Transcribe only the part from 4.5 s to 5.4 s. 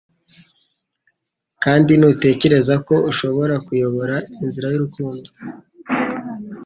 y'urukundo,